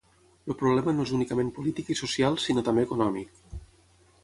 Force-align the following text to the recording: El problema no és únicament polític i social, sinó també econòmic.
El 0.51 0.55
problema 0.61 0.93
no 0.99 1.05
és 1.09 1.11
únicament 1.17 1.51
polític 1.59 1.93
i 1.95 1.99
social, 2.01 2.41
sinó 2.47 2.65
també 2.71 2.89
econòmic. 2.91 3.39